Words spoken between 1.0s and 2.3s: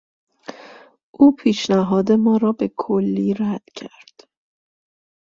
او پیشنهاد